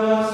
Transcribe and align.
Gracias. 0.00 0.27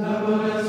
Double 0.00 0.59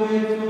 with 0.00 0.49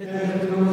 Amen. 0.00 0.63